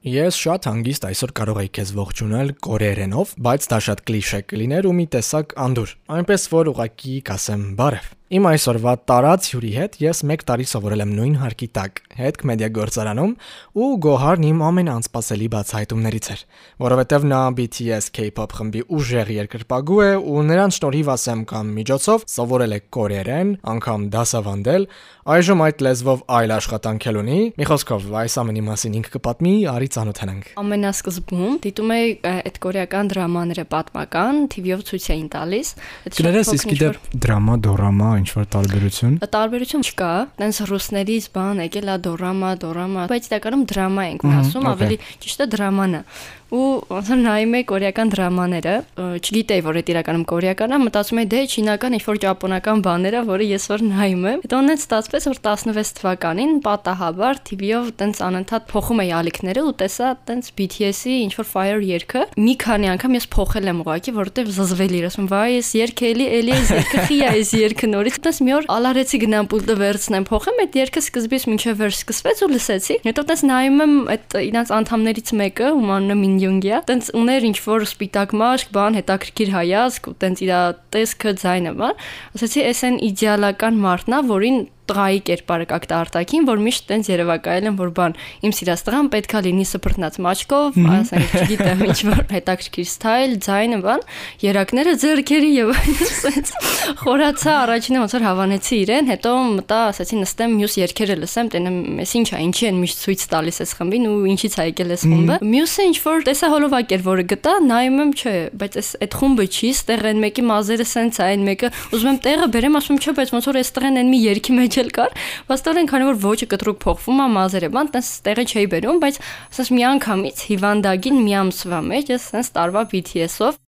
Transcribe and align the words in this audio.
Ես 0.00 0.36
շատ 0.40 0.64
հանգիստ 0.64 1.02
այսօր 1.10 1.32
կարող 1.36 1.58
եի 1.60 1.70
քեզ 1.76 1.90
ողջունել 1.98 2.52
կորեերենով, 2.64 3.34
բայց 3.44 3.66
դա 3.68 3.80
շատ 3.84 4.00
կլիշե 4.08 4.40
կլիներ 4.48 4.88
ու 4.88 4.94
մի 4.96 5.06
տեսակ 5.12 5.52
անդուր։ 5.66 5.92
Այնպես 6.16 6.46
որ 6.56 6.70
ուղակի 6.72 7.18
կասեմ 7.28 7.66
բարև։ 7.76 8.08
Իմ 8.30 8.44
այսօրվա 8.46 8.92
տարած 9.10 9.46
հյուրի 9.50 9.70
հետ 9.74 9.96
ես 9.98 10.20
1 10.22 10.42
տարի 10.46 10.66
սովորել 10.70 11.00
եմ 11.02 11.14
նույն 11.16 11.32
հարկի 11.40 11.66
տակ, 11.74 11.96
հետք 12.14 12.42
մեդիա 12.46 12.68
գործարանում, 12.76 13.32
ու 13.74 13.88
Գոհարն 14.04 14.44
իմ 14.46 14.60
ամենաանսպասելի 14.68 15.48
բացահայտումներից 15.50 16.28
էր, 16.30 16.44
որովհետև 16.84 17.26
նա 17.26 17.40
BTS 17.58 18.06
K-pop 18.14 18.54
խմբի 18.54 18.84
ուժեղ 18.86 19.32
երկրպագու 19.34 19.98
է 20.06 20.12
ու 20.30 20.44
նրանց 20.46 20.78
շնորհիվ 20.78 21.10
ասեմ 21.10 21.42
կամ 21.50 21.72
միջոցով 21.80 22.26
սովորել 22.30 22.70
է 22.70 22.80
կորեերեն, 22.94 23.50
անգամ 23.74 24.06
դասավանդել, 24.14 24.86
այժմ 25.30 25.60
այդ 25.66 25.84
լեզվով 25.90 26.22
այլ 26.38 26.54
աշխատանք 26.54 27.08
էլ 27.10 27.18
ունի։ 27.20 27.40
Մի 27.58 27.66
խոսքով, 27.70 28.06
այս 28.20 28.38
ամենի 28.40 28.62
մասին 28.70 28.96
ինքը 29.00 29.12
կպատմի, 29.18 29.54
արի 29.74 29.90
ծանոթանանք։ 29.94 30.48
Ամենասկզբում 30.60 31.58
դիտում 31.66 31.92
էի 31.98 32.08
այդ 32.30 32.58
կորեական 32.66 33.10
դրամաները 33.10 33.66
պատմական, 33.74 34.40
TV-ով 34.54 34.86
ցույց 34.90 35.06
էին 35.14 35.28
տալիս։ 35.34 35.74
Կներես 36.18 36.52
իսկ 36.56 36.74
դե 36.80 36.90
դրամա, 37.20 37.58
դորամա 37.68 38.10
ինչ 38.20 38.28
որ 38.36 38.50
տարբերություն։ 38.56 39.14
Տարբերություն 39.36 39.86
չկա, 39.90 40.10
տենց 40.40 40.60
ռուսներից 40.70 41.30
բան 41.36 41.64
եկել 41.66 41.94
է 41.94 41.96
դորամա, 42.06 42.50
դորամա, 42.64 43.06
բայց 43.10 43.30
իրականում 43.30 43.64
դրամա 43.70 44.04
ենք 44.10 44.28
ասում, 44.40 44.68
ավելի 44.74 45.00
ճիշտը 45.24 45.48
դրաման 45.56 45.98
է 46.00 46.04
ու 46.50 46.82
ոնց 46.90 47.10
նայում 47.20 47.52
էի 47.58 47.64
կորեական 47.70 48.08
դրամաները, 48.10 48.72
չգիտեի 48.98 49.62
որ 49.66 49.76
այդ 49.80 49.90
իրականում 49.92 50.24
կորեական 50.30 50.74
է, 50.74 50.78
մտածում 50.82 51.20
էի 51.22 51.28
դե 51.30 51.42
չինական 51.46 51.96
ինչ 51.98 52.02
որ 52.08 52.18
ճապոնական 52.24 52.82
բաները, 52.86 53.20
որը 53.30 53.46
ես 53.50 53.66
որ 53.70 53.84
նայում 53.86 54.24
եմ։ 54.30 54.42
Հետո 54.44 54.60
ունեց 54.64 54.82
ստացվեց 54.82 55.28
որ 55.30 55.38
16 55.46 55.92
թվականին 56.00 56.52
պատահաբար 56.66 57.40
TV-ով 57.50 57.92
տենց 58.00 58.22
անընդհատ 58.26 58.66
փոխում 58.70 59.02
էի 59.04 59.12
ալիքները 59.20 59.64
ու 59.70 59.74
տեսա 59.80 60.10
տենց 60.26 60.50
BTS-ի 60.58 61.14
ինչ 61.30 61.32
որ 61.38 61.48
Fire 61.50 61.80
երգը։ 61.86 62.24
Մի 62.40 62.54
քանի 62.66 62.90
անգամ 62.98 63.16
ես 63.20 63.26
փոխել 63.30 63.70
եմ 63.70 63.82
ուղակի, 63.86 64.14
որովհետև 64.18 64.50
զզվել 64.58 64.94
էր, 64.98 65.06
ասում 65.10 65.30
վայ, 65.30 65.46
ես 65.54 65.70
երգ 65.80 66.02
էլի, 66.10 66.26
էլի 66.40 66.54
ես 66.56 66.70
երգը 66.74 67.04
խի 67.06 67.18
է 67.20 67.30
այս 67.30 67.52
երգը 67.60 67.90
նորից։ 67.94 68.09
Տես 68.10 68.38
մի 68.42 68.52
օր 68.56 68.66
ալարեցի 68.74 69.18
գնամ 69.22 69.48
պուլտը 69.50 69.74
վերցնեմ, 69.80 70.24
փոխեմ 70.30 70.58
այդ 70.64 70.78
երգը 70.80 71.02
սկզբից 71.04 71.44
մինչև 71.50 71.78
վերջ 71.80 71.96
սկսվեց 72.00 72.42
ու 72.42 72.48
լսեցի։ 72.50 72.96
Հետո 73.06 73.24
տես 73.30 73.44
նայում 73.50 73.78
եմ 73.84 73.94
այդ 74.14 74.36
իրանց 74.50 74.72
անդամներից 74.80 75.32
մեկը, 75.40 75.70
ում 75.76 75.92
անունը 75.96 76.16
Մին 76.20 76.36
Յունգի 76.40 76.70
է, 76.70 76.80
տենց 76.90 77.12
ուներ 77.20 77.46
ինչ 77.50 77.56
որ 77.70 77.86
սպիտակ 77.90 78.34
մաշկ, 78.40 78.74
բան, 78.74 78.98
հետաքրքիր 79.00 79.54
հայացք 79.54 80.10
ու 80.10 80.16
տենց 80.24 80.44
իր 80.44 80.52
տեսքը 80.96 81.34
ձայնը, 81.44 81.72
բան։ 81.80 82.04
Ասացի, 82.40 82.66
էս 82.70 82.84
այն 82.90 83.00
իդեալական 83.10 83.80
մարդն 83.84 84.16
է, 84.16 84.22
որին 84.30 84.60
տղայի 84.90 85.20
կերպարը 85.28 85.66
կակտա 85.70 85.98
արտակին, 86.04 86.46
որ 86.48 86.62
միշտ 86.64 86.86
տենց 86.90 87.10
երևակայել 87.10 87.68
են, 87.70 87.76
որ 87.78 87.90
բան 87.94 88.14
իմ 88.46 88.54
սիրած 88.56 88.82
տղան 88.86 89.10
պետքա 89.14 89.42
լինի 89.46 89.66
սփռտնած 89.70 90.16
մաչկով, 90.24 90.78
ասենք, 90.96 91.34
չգիտեմ, 91.40 91.84
ինչ 91.90 91.98
որ 92.10 92.22
հետաքրքիր 92.34 92.88
ստայլ, 92.90 93.36
ձայնը, 93.46 93.78
բան, 93.84 94.04
երակները 94.44 94.94
ձեռքերի 95.04 95.50
եւ 95.60 95.72
այսպես 95.80 96.52
խորացա 97.00 97.54
առաջինը 97.60 98.00
ոնց 98.00 98.14
որ 98.16 98.24
հավանեցի 98.26 98.80
իրեն, 98.80 99.10
հետո 99.10 99.34
մտա, 99.60 99.80
ասացի 99.90 100.20
նստեմ 100.20 100.56
մյուս 100.60 100.76
երգերը 100.80 101.16
լսեմ, 101.20 101.50
տենեմ, 101.54 101.78
ես 102.00 102.14
ինչա, 102.20 102.40
ինչի 102.50 102.68
են 102.70 102.80
միշտ 102.80 103.04
ցույց 103.04 103.24
տալիս 103.30 103.62
այս 103.64 103.74
խմբին 103.80 104.08
ու 104.10 104.16
ինչից 104.30 104.56
է 104.60 104.66
եկել 104.70 104.94
այս 104.96 105.04
խումբը։ 105.10 105.38
Մյուսը 105.50 105.86
ինչ 105.90 105.96
որ 106.06 106.26
տեսա 106.30 106.50
հոլովակ 106.54 106.94
էր, 106.96 107.04
որը 107.10 107.24
գտա, 107.30 107.54
նայում 107.70 108.00
եմ, 108.00 108.12
չէ, 108.20 108.34
բայց 108.60 108.78
այս 108.80 108.90
այդ 109.00 109.16
խումբը 109.20 109.46
չի, 109.50 109.70
ստեղ 109.80 110.04
այն 110.10 110.22
մեկի 110.24 110.44
մազերը 110.50 110.86
սենց 110.90 111.20
է, 111.20 111.28
այն 111.30 111.44
մեկը 111.50 111.70
ուզում 111.90 112.10
եմ 112.10 112.20
տեղը 112.26 112.48
բերեմ, 112.54 112.78
ասում 112.80 113.00
չէ, 113.00 113.14
բայց 113.20 113.32
ոնց 113.34 113.48
որ 113.50 113.60
այստեղ 113.60 113.88
են 113.90 114.10
մի 114.10 114.20
երգի 114.30 114.56
մեջ 114.60 114.79
էլ 114.82 114.92
կար, 114.98 115.16
վաստորեն 115.50 115.90
քանի 115.90 116.08
որ 116.10 116.20
ոճը 116.26 116.48
կտրուկ 116.54 116.78
փոխվում 116.84 117.20
է 117.24 117.26
մազերը, 117.36 117.72
բան 117.76 117.90
տես 117.96 118.12
տեղը 118.28 118.44
չէի 118.50 118.68
բերում, 118.74 119.02
բայց 119.04 119.20
ասես 119.50 119.72
մի 119.76 119.82
անգամից 119.90 120.44
հիվանդագին 120.50 121.20
մի 121.24 121.34
ամսվա 121.40 121.82
մեջ 121.90 122.14
ես 122.14 122.30
sense 122.34 122.54
տարվա 122.56 122.86
BTS-ով 122.94 123.60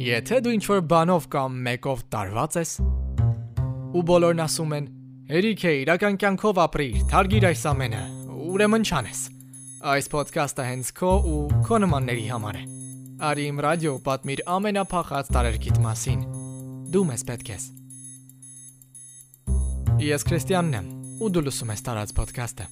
Եթե 0.00 0.40
դու 0.40 0.54
ինչ 0.56 0.64
որ 0.70 0.80
բանով 0.90 1.28
կամ 1.34 1.60
մեկով 1.66 2.06
տարված 2.14 2.56
ես 2.62 2.72
ու 3.90 4.06
բոլորն 4.06 4.42
ասում 4.46 4.74
են 4.78 4.88
Հերիք 5.30 5.62
է 5.62 5.72
իրական 5.84 6.16
կյանքով 6.18 6.58
ապրիր, 6.58 6.94
թարգիր 7.12 7.44
այս 7.52 7.60
ամենը, 7.70 8.00
ուրեմն 8.50 8.86
չանես։ 8.88 9.20
Այս 9.92 10.10
ոդքասթը 10.10 10.66
հենց 10.66 10.92
քո 10.98 11.12
ու 11.30 11.62
քո 11.68 11.78
նմանների 11.84 12.26
համար 12.34 12.58
է։ 12.58 12.66
Արի 13.30 13.48
իմ 13.54 13.60
ռադիո 13.66 13.96
պատմիր 14.10 14.42
ամենափախած 14.58 15.30
տարերքիդ 15.36 15.84
մասին։ 15.86 16.24
Դու 16.90 17.04
մեզ 17.12 17.24
պետք 17.30 17.52
ես։ 17.54 17.68
Ես 20.00 20.22
Քրիստիանն 20.24 20.76
եմ, 20.78 20.86
ու 21.20 21.28
դու 21.36 21.42
լսում 21.50 21.74
ես 21.76 21.84
տարած 21.84 22.16
ոդքասթը 22.16 22.66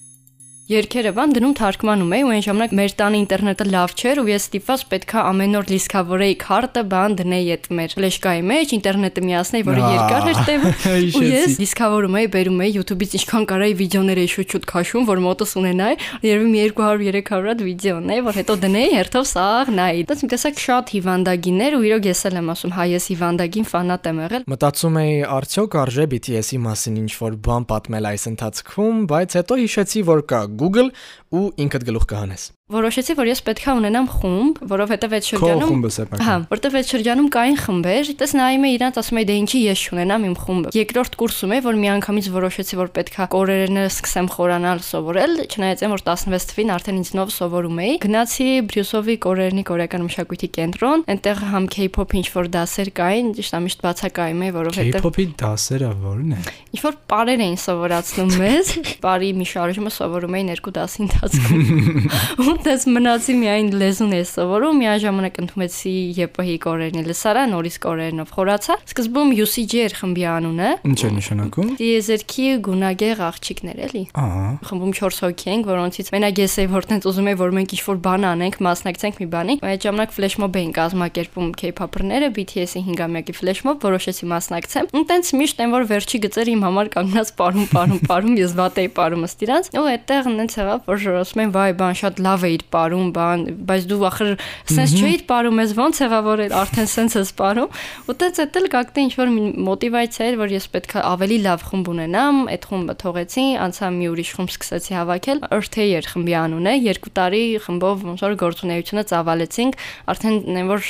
երկերը 0.69 1.15
բան 1.17 1.31
դնում 1.33 1.53
թարգմանում 1.57 2.11
էի 2.13 2.25
ու 2.27 2.31
այն 2.35 2.43
ժամանակ 2.45 2.73
մեր 2.77 2.95
տանը 2.99 3.19
ինտերնետը 3.23 3.67
լավ 3.73 3.93
չէր 3.97 4.19
ու 4.21 4.25
ես 4.29 4.47
ստիպված 4.49 4.83
պետքա 4.91 5.23
ամեն 5.29 5.57
օր 5.57 5.71
լիսկավորեի 5.73 6.35
քարտը 6.43 6.83
բան 6.93 7.15
դնեի 7.19 7.47
այդ 7.55 7.69
մեր 7.79 7.95
ֆլեշկայի 7.97 8.43
մեջ 8.51 8.75
ինտերնետը 8.77 9.25
միացնեի 9.29 9.65
որը 9.69 9.87
երկար 9.89 10.29
էր 10.29 10.43
տևը 10.49 10.73
ու 11.17 11.23
ես 11.25 11.57
լիսկավորում 11.63 12.19
էի 12.21 12.29
բերում 12.37 12.61
էի 12.69 12.75
YouTube-ից 12.77 13.17
ինչքան 13.17 13.49
կարայի 13.49 13.75
վիդեոներ 13.81 14.21
էի 14.21 14.29
շուտ-շուտ 14.29 14.69
քաշում 14.69 15.09
որ 15.09 15.23
մոտս 15.25 15.57
ունենայի 15.57 15.97
երևի 16.29 16.53
մի 16.53 16.61
200-300 16.69 17.49
հատ 17.49 17.65
վիդեոն 17.65 18.13
է 18.13 18.21
որ 18.29 18.39
հետո 18.43 18.59
դնեի 18.69 18.93
հերթով 18.99 19.27
սաղ 19.33 19.73
նայի 19.79 20.05
դից 20.13 20.21
մի 20.29 20.31
տեսակ 20.37 20.63
շատ 20.69 20.93
հիվանդագիններ 20.99 21.79
ու 21.79 21.83
իրոք 21.89 22.09
ես 22.13 22.23
էլ 22.29 22.39
եմ 22.43 22.53
ասում 22.53 22.77
հայ 22.77 22.89
ես 22.93 23.09
հիվանդագին 23.09 23.69
ֆանատ 23.73 24.09
եմ 24.13 24.21
եղել 24.27 24.47
մտածում 24.53 24.99
էի 24.99 25.17
արդյոք 25.39 25.79
արժե 25.79 26.07
BTS-ի 26.13 26.61
մասին 26.69 26.99
ինչ 26.99 27.13
որ 27.19 27.39
բան 27.49 27.69
պատմել 27.73 28.09
այս 28.13 28.29
ընթացքում 28.33 29.03
բայց 29.09 29.39
հետո 29.39 29.59
հիշեցի 29.63 30.05
որ 30.09 30.25
կա 30.29 30.43
גוגל 30.59 30.91
הוא 31.29 31.53
אינקת 31.59 31.83
גלוך 31.83 32.05
כהנס. 32.09 32.58
Որոշեցի, 32.69 33.15
որ 33.17 33.29
ես 33.31 33.41
պետքա 33.47 33.75
ունենամ 33.79 34.07
խումբ, 34.13 34.59
որովհետև 34.69 35.15
այդ 35.17 35.27
շրջանում 35.29 35.85
Հա, 36.21 36.35
որովհետև 36.51 36.75
այդ 36.79 36.91
շրջանում 36.93 37.29
կային 37.33 37.57
խմբեր, 37.65 38.11
դες 38.21 38.35
նայում 38.37 38.67
եմ 38.69 38.75
իրանց 38.77 38.99
ասում 39.01 39.21
եմ 39.23 39.29
դե 39.29 39.37
ինչի 39.41 39.61
ես 39.65 39.85
չունենամ 39.89 40.27
իմ 40.29 40.35
խումբը։ 40.43 40.73
Երկրորդ 40.77 41.17
կուրսում 41.23 41.55
է, 41.57 41.61
որ 41.65 41.79
միանգամից 41.81 42.29
որոշեցի, 42.37 42.79
որ 42.79 42.91
պետքա 42.99 43.27
կորերները 43.33 43.89
սկսեմ 43.89 44.29
խորանալ 44.37 44.83
սովորել, 44.85 45.33
չնայած 45.49 45.85
եմ 45.89 45.95
որ 45.97 46.05
16 46.13 46.49
թվին 46.53 46.73
արդեն 46.77 46.99
ինձ 47.01 47.13
նով 47.17 47.33
սովորում 47.39 47.81
էի։ 47.89 47.95
Գնացի 48.05 48.49
Բրյուսովի 48.69 49.17
կորերնի 49.25 49.65
կորեական 49.69 50.05
մշակույթի 50.09 50.49
կենտրոն, 50.59 51.07
այնտեղ 51.09 51.43
համ 51.49 51.69
K-pop 51.73 52.15
ինչ 52.19 52.27
որ 52.37 52.53
դասեր 52.53 52.93
կային, 52.99 53.33
ճիշտ 53.39 53.57
է 53.59 53.63
միշտ 53.65 53.85
բացակայում 53.89 54.43
է, 54.45 54.53
որովհետև 54.59 54.99
K-pop-ի 54.99 55.27
դասերը 55.41 55.91
ո՞րն 55.99 56.37
է։ 56.37 56.41
Ինչ 56.69 56.83
որ 56.85 56.99
պարեր 57.09 57.45
էին 57.49 57.59
սովորացնում 57.65 58.33
մեզ, 58.43 58.73
բարի 59.05 59.31
մի 59.39 59.49
շարժումը 59.49 59.93
սովորում 59.99 60.39
էին 60.39 60.53
երկու 60.53 60.75
դասի 60.79 61.05
ընթացքում 61.09 62.58
դες 62.65 62.85
մնացի 62.91 63.35
միայն 63.39 63.69
լեզուն 63.79 64.15
է 64.17 64.21
սովորում, 64.27 64.79
միաժամանակ 64.83 65.37
ընդունեցի 65.43 65.93
ԵՊՀ-ի 66.19 66.57
կորերնի 66.65 67.03
լսարան, 67.07 67.53
նորից 67.55 67.77
կորերնով 67.85 68.33
խորացա։ 68.35 68.77
Սկզբում 68.89 69.31
UCG 69.45 69.75
էր 69.85 69.95
խմբի 69.99 70.25
անունը։ 70.33 70.71
Ինչ 70.89 70.99
է 70.99 71.11
նշանակում։ 71.19 71.71
Դիեզերքի 71.79 72.47
գունագեղ 72.69 73.23
աղջիկներ 73.29 73.79
էլի։ 73.89 74.03
Ահա։ 74.19 74.49
Խմբում 74.69 74.93
4 74.99 75.21
հոգի 75.23 75.49
ենք, 75.55 75.69
որոնցից 75.69 76.11
մենակ 76.19 76.43
ես 76.43 76.57
էի 76.59 76.69
որ 76.75 76.89
տենց 76.89 77.09
ուզում 77.09 77.29
եի 77.29 77.39
որ 77.39 77.55
մենք 77.59 77.75
ինչ-որ 77.79 78.01
բան 78.09 78.27
անենք, 78.29 78.59
մասնակցենք 78.69 79.23
մի 79.23 79.29
բանի։ 79.39 79.55
Այդ 79.69 79.87
ժամանակ 79.89 80.15
ֆլեշմոբ 80.19 80.59
էին 80.59 80.73
կազմակերպում 80.79 81.49
K-pop-երները, 81.63 82.29
BTS-ի 82.39 82.83
5-ամյակի 82.89 83.37
ֆլեշմոբ, 83.39 83.87
որոշեցի 83.89 84.29
մասնակցեմ։ 84.35 84.91
Ու 84.99 85.05
տենց 85.09 85.33
միշտ 85.39 85.63
այն 85.63 85.75
որ 85.79 85.89
վերջի 85.93 86.21
գծեր 86.27 86.53
իմ 86.59 86.65
համար 86.69 86.91
կանգնած 86.99 87.33
պարում, 87.39 87.69
պարում, 87.75 88.01
պարում, 88.09 88.37
ես 88.39 88.57
վատ 88.59 88.81
էի 88.83 88.91
պարում 88.99 89.27
ըստ 89.29 89.45
իրանց։ 89.49 89.71
Ու 89.79 89.87
այդտեղ 89.89 90.31
նենց 90.39 90.59
եղավ, 90.59 90.89
որ 90.89 91.07
ասում 91.23 91.43
են 91.45 91.53
վայ 91.59 91.71
բան 91.79 91.99
շատ 91.99 92.23
լավ 92.29 92.48
էիր 92.49 92.65
պարում, 92.73 93.09
բան, 93.19 93.45
բայց 93.69 93.87
դու 93.89 94.01
ախր 94.09 94.31
սենց 94.73 94.95
չէիր 94.99 95.23
պարում, 95.29 95.61
ես 95.63 95.75
ոնց 95.79 96.01
եղա 96.05 96.21
որ 96.29 96.43
արդեն 96.59 96.89
սենց 96.93 97.17
ես 97.19 97.33
պարում։ 97.39 97.79
Ու 98.09 98.17
տենց 98.19 98.41
էդ 98.45 98.59
էլ 98.59 98.69
կակտի 98.75 99.05
ինչ 99.09 99.13
որ 99.19 99.33
մոտիվացիա 99.69 100.29
էր, 100.29 100.39
որ 100.39 100.55
ես 100.57 100.67
պետք 100.75 100.95
է 100.99 101.03
ավելի 101.09 101.39
լավ 101.49 101.65
խումբ 101.69 101.91
ունենամ, 101.93 102.41
այդ 102.55 102.69
խումբը 102.69 102.95
թողեցի, 103.03 103.47
անցա 103.69 103.91
մի 103.99 104.09
ուրիշ 104.13 104.31
խումբ 104.39 104.53
սկսեցի 104.55 104.97
հավաքել։ 104.99 105.43
Earth-Air 105.59 106.09
խմբի 106.09 106.35
անուն 106.39 106.69
է, 106.69 106.75
երկու 106.89 107.13
տարի 107.19 107.43
խմբով 107.65 108.05
ոնց 108.09 108.25
որ 108.25 108.37
գործունեությունը 108.43 109.05
ծավալեցինք, 109.13 109.79
արդեն 110.13 110.37
այն 110.59 110.71
որ 110.73 110.89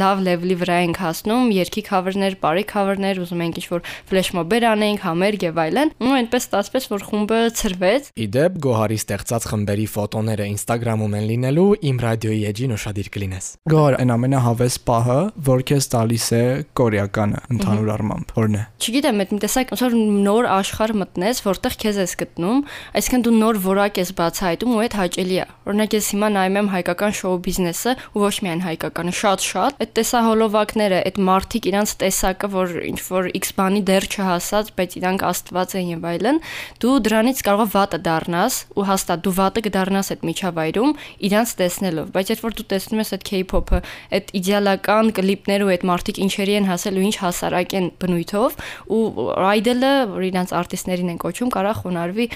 լավ 0.00 0.22
լեվլի 0.26 0.56
վրա 0.60 0.76
ենք 0.86 1.00
հասնում, 1.00 1.50
երկի 1.60 1.82
cover-ներ, 1.90 2.36
բարի 2.40 2.64
cover-ներ, 2.70 3.20
ուզում 3.24 3.44
ենք 3.46 3.60
ինչ 3.60 3.66
որ 3.70 3.84
flash 4.10 4.30
mob-եր 4.36 4.66
անենք, 4.70 5.04
համերգ 5.06 5.46
եւ 5.50 5.60
այլն։ 5.64 5.92
Ու 6.00 6.14
այնպես 6.20 6.46
ստացվեց, 6.50 6.88
որ 6.90 7.04
խումբը 7.10 7.40
ծրվեց։ 7.60 8.10
Իդեպ 8.24 8.58
Գոհարի 8.64 8.98
ստեղծած 9.00 9.48
խմբերի 9.50 9.86
ֆոտոները 9.90 10.46
Instagram 10.50 10.99
ժամում 11.00 11.14
են 11.16 11.26
լինելու 11.30 11.68
իմ 11.88 11.98
ռադիոյի 12.04 12.40
էջին 12.50 12.72
ուշադիր 12.76 13.08
կլինես։ 13.14 13.46
Գոր 13.72 13.94
այն 14.00 14.10
ամենահավես 14.14 14.74
պահը, 14.84 15.18
որ 15.48 15.62
քեզ 15.70 15.86
տալիս 15.94 16.26
է 16.36 16.42
կորեականը 16.76 17.40
ընդհանուր 17.54 17.90
առմամբ, 17.94 18.34
որն 18.36 18.58
է։ 18.60 18.64
Չգիտեմ, 18.84 19.22
այդ 19.24 19.32
տեսակ 19.44 19.72
ոնց 19.72 19.84
որ 19.86 19.96
նոր 20.28 20.48
աշխարհ 20.60 20.92
մտնես, 21.00 21.40
որտեղ 21.46 21.76
քեզ 21.80 22.00
ես 22.00 22.14
գտնում, 22.20 22.60
այսինքն 23.00 23.24
դու 23.24 23.34
նոր 23.40 23.60
որակ 23.64 24.00
ես 24.00 24.12
բացահայտում 24.20 24.74
ու 24.76 24.80
այդ 24.84 24.96
հաճելի 25.00 25.40
է։ 25.40 25.46
Օրինակ 25.70 25.96
ես 25.96 26.10
հիմա 26.10 26.28
նայում 26.36 26.58
եմ 26.60 26.70
հայկական 26.74 27.16
շոու 27.20 27.40
բիզնեսը 27.48 27.92
ու 28.10 28.20
ոչ 28.20 28.34
միայն 28.44 28.62
հայկականը, 28.66 29.14
շատ-շատ 29.20 29.80
այդ 29.80 29.92
տեսահոլովակները, 30.00 31.00
այդ 31.10 31.20
մարտիկ 31.30 31.68
իրանց 31.70 31.94
տեսակը, 32.00 32.50
որ 32.50 32.76
ինչ 32.90 33.00
որ 33.10 33.30
X 33.40 33.54
բանի 33.60 33.82
դեռ 33.90 34.08
չհասած, 34.10 34.72
բայց 34.80 34.96
իրանք 35.00 35.24
աստված 35.30 35.74
են 35.80 35.90
եւ 35.90 36.08
այլն, 36.10 36.40
դու 36.80 36.96
դրանից 37.06 37.42
կարող 37.46 37.70
ես 37.70 37.74
վատը 37.76 38.00
դառնաս 38.10 38.54
ու 38.74 38.86
հաստատ 38.90 39.24
դու 39.24 39.34
վատը 39.40 39.62
կդառնաս 39.68 40.10
այդ 40.10 40.24
միջավայրում 40.30 40.89
իրանց 41.30 41.54
տեսնելով, 41.60 42.10
բայց 42.14 42.32
երբ 42.34 42.44
որ 42.46 42.56
դու 42.60 42.66
տեսնում 42.70 43.00
ես 43.00 43.12
այդ 43.16 43.24
K-pop-ը, 43.30 43.80
այդ 44.20 44.32
իդեալական 44.40 45.10
կլիպները 45.20 45.66
ու 45.66 45.72
այդ 45.74 45.84
մարտիկ 45.90 46.20
ինչերի 46.24 46.54
են 46.60 46.68
հասել 46.70 47.00
ու 47.00 47.04
ինչ 47.10 47.16
հասարակ 47.20 47.74
են 47.80 47.86
բնույթով 48.00 48.58
ու 48.90 49.02
idol-ը, 49.50 49.92
որ 50.10 50.26
իրանց 50.30 50.54
արտիստներին 50.60 51.10
են 51.10 51.20
կոչում, 51.20 51.50
կարա 51.54 51.72
խոնարհվի 51.80 52.26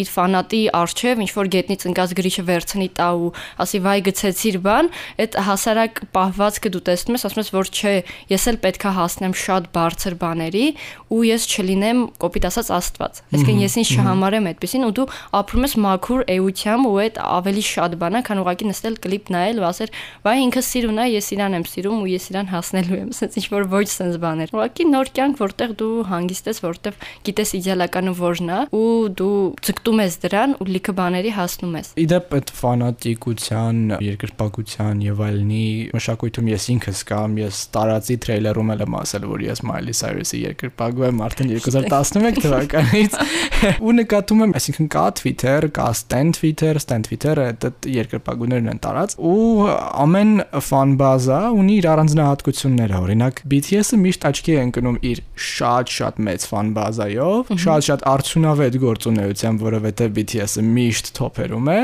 իր 0.00 0.08
ֆանատի 0.10 0.62
արչև, 0.80 1.22
ինչ 1.24 1.30
որ 1.36 1.50
գետնից 1.54 1.86
ընկած 1.90 2.14
գրիչը 2.20 2.44
վերցնի 2.50 2.88
տա 3.00 3.08
ու 3.20 3.30
ասի 3.64 3.80
վայ 3.84 3.98
գցեցիր 4.10 4.56
բան, 4.64 4.90
այդ 5.20 5.38
հասարակ 5.50 6.00
պահվածքը 6.14 6.72
դու 6.74 6.84
տեսնում 6.90 7.16
ես, 7.16 7.26
ասում 7.30 7.40
ես 7.40 7.50
որ 7.54 7.70
չէ, 7.70 7.94
ես 8.30 8.46
էլ 8.50 8.58
պետքա 8.64 8.90
հասնեմ 9.00 9.34
շատ 9.40 9.68
բարձր 9.74 10.16
բաների 10.20 10.66
ու 11.10 11.22
ես 11.30 11.46
չլինեմ 11.50 12.02
կոպիտ 12.20 12.46
ասած 12.50 12.70
աստված։ 12.76 13.20
Այսինքն 13.30 13.62
ես 13.64 13.76
ինձ 13.80 13.90
չհամարեմ 13.96 14.48
այդպեսին 14.50 14.86
ու 14.86 14.92
դու 15.00 15.06
ապրում 15.40 15.66
ես 15.66 15.74
մաքուր 15.84 16.22
էությամբ 16.34 16.90
ու 16.90 16.98
այդ 17.04 17.20
ավելի 17.24 17.64
շատ 17.70 17.79
բան 18.00 18.18
է, 18.20 18.22
քան 18.28 18.40
ուղակի 18.42 18.66
նստել 18.70 18.96
կլիպ 19.04 19.30
նայել 19.34 19.60
ու 19.60 19.66
ասել, 19.70 19.92
վայ 20.26 20.36
ինքը 20.44 20.62
սիրուն 20.70 21.00
է, 21.00 21.06
ես 21.10 21.30
իրան 21.36 21.56
եմ 21.60 21.64
սիրում 21.70 22.00
ու 22.00 22.10
ես 22.10 22.26
իրան 22.30 22.50
հասնելու 22.50 22.98
եմ, 23.00 23.10
ասած 23.14 23.38
ինչ 23.40 23.46
որ 23.50 23.66
ոչ 23.70 23.86
sense 23.90 24.20
բաներ։ 24.20 24.54
Ուղակի 24.54 24.86
նոր 24.90 25.10
կյանք, 25.16 25.40
որտեղ 25.40 25.74
դու 25.80 25.94
հանգիստ 26.10 26.50
ես, 26.50 26.60
որտեղ 26.64 26.98
գիտես 27.30 27.54
իդեալականը 27.60 28.14
որն 28.20 28.50
է 28.50 28.60
ու 28.80 28.90
դու 29.20 29.38
ձգտում 29.66 30.02
ես 30.04 30.18
դրան 30.24 30.54
ու 30.60 30.68
լիքը 30.70 30.94
բաների 31.00 31.32
հասնում 31.40 31.76
ես։ 31.80 31.90
Իդեպ 32.04 32.34
այդ 32.40 32.52
ֆանատիկության, 32.60 33.80
երկրպագության 34.10 35.02
եւ 35.06 35.22
այլնի 35.30 35.64
մշակույթում 35.96 36.50
ես 36.50 36.66
ինքս 36.74 37.02
կամ 37.10 37.38
ես 37.40 37.60
տարածի 37.74 38.16
տրեյլերում 38.24 38.72
եմ 38.76 38.96
ասել, 39.00 39.26
որ 39.30 39.44
ես 39.46 39.62
Miley 39.70 39.96
Cyrus-ի 40.00 40.40
երկրպագու 40.44 41.06
եմ 41.10 41.22
արդեն 41.26 41.52
2011 41.54 42.40
թվականից 42.44 43.16
ու 43.86 43.94
նկատում 44.00 44.44
եմ, 44.46 44.54
այսինքն 44.60 44.90
կա 44.94 45.06
Twitter, 45.20 45.68
կա 45.76 45.88
Stan 46.00 46.32
Twitter, 46.36 46.80
Stan 46.82 47.04
Twitter-ը 47.06 47.46
այդ 47.70 47.88
երկրպագուներն 47.94 48.70
են 48.74 48.80
տարած 48.84 49.16
ու 49.30 49.66
ամեն 50.04 50.32
ֆան 50.66 50.94
բազա 51.00 51.40
ունի 51.56 51.76
իր 51.80 51.88
առանձնահատկությունները, 51.90 53.00
օրինակ 53.00 53.42
BTS-ը 53.50 53.98
միշտ 54.00 54.26
աչքի 54.30 54.54
է 54.54 54.60
ընկնում 54.66 54.98
իր 55.10 55.22
շատ-շատ 55.50 56.20
մեծ 56.26 56.46
ֆան 56.50 56.72
բազայով, 56.76 57.52
շատ-շատ 57.64 58.04
արդյունավետ 58.10 58.78
գործունեությամբ, 58.84 59.64
որովհետև 59.70 60.14
BTS-ը 60.18 60.64
միշտ 60.70 61.10
թոփերում 61.20 61.70
է 61.70 61.78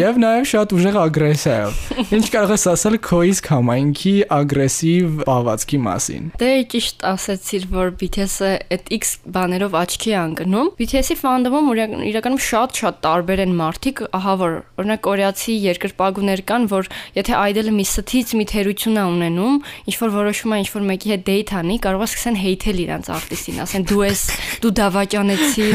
եւ 0.00 0.20
նաեւ 0.24 0.48
շատ 0.50 0.74
ուժեղ 0.76 0.98
ագրեսիվ։ 1.00 1.80
Ինչ 2.20 2.24
կարող 2.34 2.54
ես 2.56 2.66
ասել 2.74 2.98
քո 3.06 3.20
իսկ 3.30 3.50
համայնքի 3.54 4.14
ագրեսիվ 4.40 5.20
բավացքի 5.30 5.80
մասին։ 5.86 6.30
Դե 6.40 6.50
ճիշտ 6.74 7.04
ասացիր, 7.10 7.66
որ 7.74 7.92
BTS-ը 8.00 8.52
այդ 8.76 8.92
X 9.00 9.14
բաներով 9.36 9.76
աչքի 9.80 10.10
է 10.10 10.18
ընկնում։ 10.20 10.70
BTS-ի 10.80 11.16
ֆանդոմում 11.20 11.70
իրականում 12.10 12.42
շատ-շատ 12.50 13.00
տարբեր 13.04 13.44
են 13.44 13.54
մարդիկ, 13.60 14.02
ահա 14.20 14.34
որ 14.40 14.56
օրինակ 14.80 15.10
կորեացի 15.20 15.54
երկրպագուներ 15.66 16.40
կան, 16.48 16.66
որ 16.70 16.88
եթե 17.16 17.34
idol-ը 17.50 17.72
մի 17.76 17.84
ստից 17.84 18.30
մի 18.38 18.44
թերություն 18.50 19.00
է 19.00 19.04
ունենում, 19.10 19.56
ինչ 19.90 19.96
որ 20.00 20.12
որոշում 20.16 20.54
է 20.54 20.58
ինչ 20.60 20.68
որ 20.72 20.84
մեկի 20.90 21.10
հետ 21.12 21.24
date 21.28 21.52
անի, 21.60 21.76
կարող 21.84 22.00
է 22.00 22.08
սկսեն 22.08 22.38
հեյթել 22.40 22.80
իրանց 22.84 23.10
արտիստին, 23.16 23.58
ասեն 23.64 23.84
դու 23.90 24.00
ես 24.06 24.22
դու 24.64 24.72
դավաճանեցի, 24.80 25.66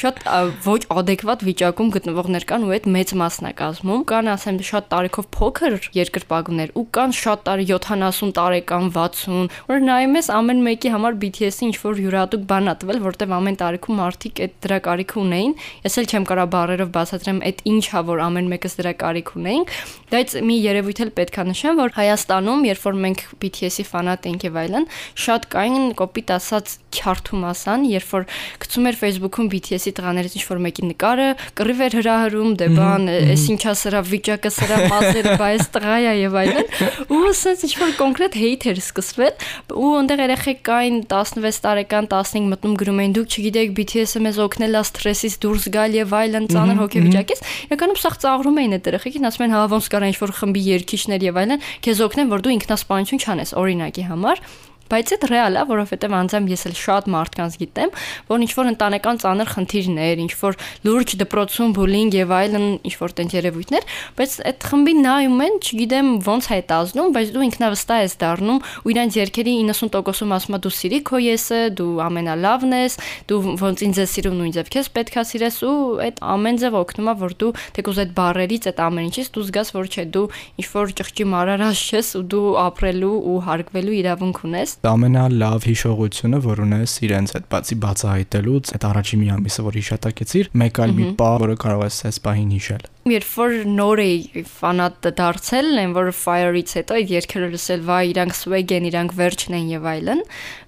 շատ 0.00 0.22
ոչ 0.64 0.80
adekvat 0.94 1.44
վիճակում 1.44 1.92
գտնվողներ 1.94 2.46
կան 2.48 2.64
ու 2.64 2.72
այդ 2.74 2.88
մեծ 2.94 3.14
մասն 3.20 3.44
է 3.44 3.52
կազմում։ 3.60 4.04
Կան 4.08 4.30
ասեմ 4.34 4.60
շատ 4.64 4.88
տարիքով 4.94 5.28
փոքր 5.34 5.76
երկրպագուներ 5.98 6.74
ու 6.74 6.86
կան 6.94 7.14
շատ 7.20 7.44
տարի 7.44 7.68
70 7.74 8.34
տարեկան 8.38 8.88
60, 8.94 9.58
որ 9.68 9.84
նայում 9.84 10.18
ես 10.18 10.30
ամեն 10.34 10.64
մեկի 10.64 10.94
համար 10.94 11.18
BTS-ի 11.24 11.68
ինչ 11.68 11.76
որ 11.84 12.02
յուրատուկ 12.04 12.46
բան 12.50 12.72
ա 12.72 12.74
տվել, 12.84 13.00
որտեվ 13.04 13.34
ամեն 13.38 13.58
տարիքում 13.64 14.00
մարդիկ 14.00 14.42
այդ 14.44 14.56
դրա 14.64 14.78
կարիք 14.84 15.14
ունեին։ 15.24 15.54
Ես 15.84 15.98
էլ 16.00 16.08
չեմ 16.14 16.28
կարող 16.30 16.50
բառերով 16.54 16.92
բացատրեմ 16.94 17.40
այդ 17.44 17.62
ինչա, 17.74 18.04
որ 18.08 18.22
ամեն 18.24 18.50
մեկս 18.54 18.78
դրա 18.80 18.93
կարիք 19.00 19.32
ունեինք, 19.34 19.74
բայց 20.14 20.34
մի 20.46 20.56
երևույթ 20.64 21.00
էլ 21.04 21.10
պետքա 21.18 21.44
նշեմ, 21.50 21.78
որ 21.80 21.94
Հայաստանում, 21.94 22.64
երբ 22.68 22.84
որ 22.84 22.98
մենք 23.04 23.22
BTS-ի 23.42 23.84
ֆանատ 23.88 24.28
ենք 24.30 24.46
եւ 24.46 24.58
այլն, 24.64 24.86
շատ 25.24 25.46
կային 25.54 25.86
կոպիտ 25.98 26.32
ասած 26.34 26.74
քյարթումասան, 26.94 27.86
երբ 27.90 28.12
որ 28.14 28.26
գցում 28.64 28.88
էր 28.90 28.98
Facebook-ում 29.00 29.48
BTS-ի 29.54 29.92
տղաներից 29.98 30.36
ինչ 30.38 30.44
որ 30.50 30.60
մեկի 30.64 30.84
նկարը, 30.94 31.28
կռիվ 31.58 31.82
էր 31.84 31.96
հրահրում, 31.98 32.50
դե 32.60 32.68
բան, 32.74 33.08
էս 33.34 33.44
ինչա 33.54 33.74
սրա 33.82 34.02
վիճակը, 34.14 34.52
սրա 34.54 34.78
մազերը, 34.94 35.34
բայց 35.42 35.66
տղա 35.74 35.96
է 36.04 36.14
եւ 36.24 36.38
այլն։ 36.44 36.70
Ու 37.14 37.22
ասած 37.34 37.64
ինչ 37.64 37.72
որ 37.82 37.94
կոնկրետ 37.98 38.38
հեյթ 38.44 38.66
էր 38.70 38.80
սկսվել, 38.84 39.34
ու 39.74 39.90
այնտեղ 39.98 40.22
երեխեք 40.24 40.60
կային 40.68 40.98
16 41.10 41.60
տարեկան, 41.64 42.08
15 42.14 42.48
մտնում 42.54 42.76
գրում 42.84 43.00
էին 43.04 43.14
դուք 43.18 43.34
չգիտեք 43.34 43.74
BTS-ը 43.78 44.22
մեզ 44.24 44.40
օգնել 44.44 44.78
է 44.78 44.82
սթրեսից 44.84 45.36
դուրս 45.44 45.68
գալ 45.74 45.98
եւ 45.98 46.14
այլն 46.20 46.48
ծանր 46.54 46.80
հոգեվիճակից։ 46.84 47.44
Իրականում 47.64 48.00
սա 48.04 48.12
ծաղրում 48.24 48.60
էին 48.64 48.76
այդ 48.78 48.83
երեխեքին, 48.90 49.28
ասում 49.30 49.46
են 49.46 49.54
հա 49.54 49.64
ոնց 49.74 49.88
կարա 49.94 50.10
ինչ 50.12 50.18
որ 50.24 50.34
խմբի 50.40 50.62
երկիչներ 50.74 51.26
եւ 51.28 51.40
այլն, 51.44 51.64
քեզ 51.84 52.04
օգնեն 52.04 52.32
որ 52.34 52.44
դու 52.44 52.54
ինքնասպանություն 52.54 53.24
չանես 53.24 53.54
օրինակի 53.60 54.06
համար 54.10 54.44
Բայց 54.84 55.12
այդ 55.14 55.22
ռեալ 55.30 55.56
է, 55.56 55.62
որովհետև 55.70 56.14
անձամբ 56.18 56.50
ես 56.52 56.62
էլ 56.68 56.74
շատ 56.76 57.06
մարդկանց 57.14 57.54
գիտեմ, 57.60 57.92
որ 58.28 58.42
ինչ 58.44 58.52
որ 58.54 58.68
ընտանեկան 58.74 59.20
ծանր 59.24 59.48
խնդիրներ, 59.54 60.20
ինչ 60.24 60.32
որ 60.44 60.58
լուրջ 60.84 61.14
դպրոցում 61.24 61.72
բուլինգ 61.78 62.16
եւ 62.20 62.34
այլն 62.36 62.66
ինչ 62.84 62.94
որ 63.00 63.14
տենց 63.16 63.36
երևույթներ, 63.38 63.86
բայց 64.18 64.34
այդ 64.44 64.66
խմբին 64.68 65.00
նայում 65.04 65.40
են, 65.44 65.56
չգիտեմ 65.64 66.08
ոնց 66.28 66.44
է 66.44 66.60
տազնում, 66.68 67.14
բայց 67.16 67.32
դու 67.34 67.44
ինքնավստահ 67.48 68.02
ես 68.04 68.14
դառնում 68.24 68.60
ու 68.84 68.92
իրանց 68.94 69.18
երկերի 69.24 69.54
90%-ում 69.72 70.34
ասում 70.36 70.54
է 70.54 70.60
դու 70.64 70.74
սիրի 70.74 71.00
քո 71.08 71.20
եսը, 71.24 71.60
դու 71.80 71.90
ամենալավն 72.04 72.76
ես, 72.84 72.98
դու 73.30 73.40
ոնց 73.64 73.84
ինձ 73.88 74.00
ես 74.04 74.14
սիրում 74.14 74.38
նույն 74.44 74.54
ձև 74.54 74.70
քեզ 74.74 74.90
պետքա 74.94 75.24
սիրես 75.32 75.58
ու 75.64 75.74
այդ 76.04 76.22
ամեն 76.34 76.60
ձև 76.64 76.78
օգնում 76.84 77.08
է 77.08 77.16
որ 77.24 77.36
դու 77.40 77.52
թեկուզ 77.78 78.00
այդ 78.04 78.14
բարերից, 78.18 78.68
այդ 78.74 78.82
ամեն 78.84 79.08
ինչից 79.08 79.32
դու 79.34 79.44
զգաս 79.48 79.74
որ 79.74 79.90
չէ, 79.94 80.04
դու 80.14 80.26
ինչ 80.60 80.68
որ 80.74 80.94
ճղճի 81.00 81.28
մարարած 81.34 81.84
ես 81.94 82.08
ու 82.20 82.24
դու 82.34 82.48
ապրելու 82.64 83.14
ու 83.34 83.38
հարգվելու 83.48 83.98
իրավունք 84.04 84.42
ունես 84.44 84.73
ամենալավ 84.90 85.66
հիշողությունը, 85.68 86.40
որ 86.44 86.62
ունես 86.64 86.94
իրենց 87.06 87.34
այդ 87.38 87.46
բացի 87.54 87.76
բացահայտելուց, 87.84 88.72
այդ 88.74 88.86
առաջի 88.90 89.18
մի 89.20 89.30
ամիսը, 89.34 89.64
որ 89.68 89.78
հիշատակեցիր, 89.80 90.50
մեկ 90.64 90.80
այլ 90.84 90.96
մի 90.98 91.06
բա, 91.20 91.30
որը 91.44 91.56
կարող 91.64 91.84
ես 91.84 92.00
այս 92.10 92.18
պահին 92.24 92.50
հիշել։ 92.54 92.84
Երբ 93.04 93.30
որ 93.36 93.54
նոր 93.68 94.00
էի 94.04 94.44
ֆանատ 94.48 95.08
դարձել, 95.20 95.66
այն 95.84 95.94
որ 95.94 96.12
Fire-ից 96.24 96.70
հետո 96.78 96.98
այդ 96.98 97.10
երգերը 97.14 97.48
լսել, 97.54 97.82
վայ, 97.84 98.02
իրանք 98.14 98.36
swag 98.38 98.76
են, 98.78 98.86
իրանք 98.88 99.16
վերջն 99.18 99.58
են 99.60 99.66
եւ 99.74 99.88
այլն, 99.92 100.22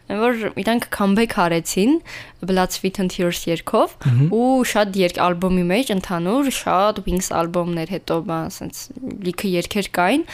որ 0.06 0.52
իրանք 0.54 0.86
comeback 0.94 1.34
արեցին 1.34 1.98
Blood 2.46 2.70
Sweat 2.70 3.00
and 3.02 3.10
Tears 3.10 3.42
երգով 3.48 3.96
ու 4.30 4.62
շատ 4.70 4.98
երգ 5.00 5.18
ալբոմի 5.24 5.64
մեջ 5.66 5.90
ընդհանուր 5.96 6.50
շատ 6.54 7.00
Wings 7.08 7.32
ալբոմներ 7.34 7.90
հետո 7.96 8.20
բա 8.28 8.38
ասենց 8.46 8.82
լիքը 9.26 9.50
երգեր 9.56 9.90
կային 9.98 10.24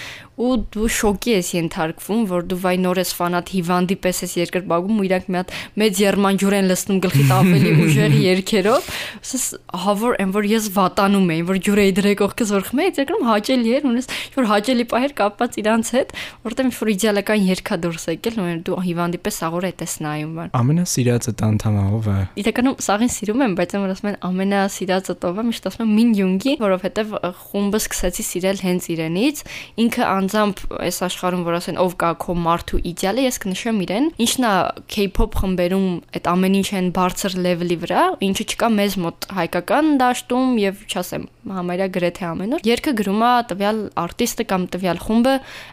ու 0.41 0.53
դու 0.73 0.89
շոկի 0.97 1.35
ես 1.37 1.49
ենթարկվում 1.57 2.23
որ 2.33 2.47
դու 2.49 2.59
վայ 2.63 2.75
նոր 2.83 3.01
ես 3.03 3.11
ֆանատ 3.19 3.53
հիվանդի 3.53 3.97
պես 4.07 4.23
ես 4.25 4.33
երկրպագում 4.41 5.03
ու 5.03 5.07
իրանք 5.09 5.27
մի 5.29 5.39
հատ 5.43 5.53
մեծ 5.83 6.01
երմանջուր 6.03 6.57
են 6.59 6.71
լսնում 6.73 7.01
գլխիդ 7.05 7.33
ավելի 7.37 7.73
ուժեղ 7.85 8.17
երգերով 8.23 8.89
ասես 9.23 9.45
հավոր 9.83 10.17
են 10.25 10.33
որ 10.33 10.49
ես 10.53 10.71
վատանում 10.77 11.33
եմ 11.37 11.45
որ 11.53 11.61
ջուր 11.69 11.83
էի 11.83 11.93
դրե 12.01 12.15
կողքս 12.23 12.55
որ 12.57 12.67
խմեի 12.73 12.95
երկրում 13.03 13.29
հաճելի 13.29 13.77
էր 13.77 13.89
ունես 13.93 14.11
որ 14.39 14.49
հաճելի 14.53 14.89
պահեր 14.93 15.15
կապված 15.21 15.61
իրանց 15.63 15.93
հետ 15.97 16.17
որտեղ 16.49 16.73
որ 16.81 16.93
իդեալական 16.97 17.47
երգա 17.53 17.81
դուրս 17.83 18.09
եկել 18.13 18.43
ու 18.43 18.49
դու 18.67 18.81
հիվանդի 18.89 19.23
պես 19.23 19.39
աղոր 19.53 19.69
է 19.69 19.73
տես 19.83 19.95
նայում 20.07 20.33
բան 20.39 20.53
ամենասիրածը 20.63 21.33
տանթամը 21.43 21.83
ով 21.97 22.09
է։ 22.13 22.17
Իրականում 22.43 22.77
սաղին 22.87 23.11
սիրում 23.13 23.43
եմ, 23.47 23.55
բայց 23.59 23.75
որ 23.83 23.93
ասում 23.93 24.09
են 24.11 24.17
ամենասիրածը 24.29 25.15
տովը 25.23 25.45
միշտ 25.49 25.69
ասում 25.71 25.83
եմ 25.83 25.93
Մին 25.97 26.13
Յունգի, 26.19 26.55
որովհետև 26.63 27.15
խումբը 27.43 27.81
սկսեցի 27.83 28.25
սիրել 28.29 28.63
հենց 28.63 28.89
իրենից։ 28.93 29.43
Ինքը 29.83 30.05
անձամբ 30.23 30.63
այս 30.87 30.99
աշխարհում, 31.09 31.45
որ 31.49 31.59
ասեն 31.59 31.81
ով 31.83 31.97
կա 32.03 32.11
քո 32.23 32.37
մարդու 32.47 32.81
իդեալը, 32.93 33.27
ես 33.27 33.39
կնշեմ 33.43 33.83
իրեն։ 33.87 34.09
Ինչն 34.23 34.47
է 34.47 34.55
K-pop 34.93 35.39
խմբերում 35.43 35.87
այդ 36.17 36.29
ամեն 36.33 36.59
ինչ 36.63 36.69
են 36.79 36.91
բարձր 36.97 37.37
լեվելի 37.47 37.79
վրա, 37.83 38.03
ինչը 38.29 38.47
չկա 38.53 38.69
մեզ 38.79 38.99
մոտ 39.03 39.29
հայկական 39.43 39.93
դաշտում 40.03 40.53
եւ 40.63 40.83
չասեմ 40.93 41.27
համարյա 41.43 41.87
գրեթե 41.93 42.25
ամեն 42.29 42.55
օր։ 42.57 42.67
Երկը 42.69 42.93
գրում 43.01 43.23
է 43.27 43.31
տվյալ 43.51 43.79
արտիստը 44.03 44.45
կամ 44.53 44.67
տվյալ 44.73 45.01
խումբը, 45.03 45.33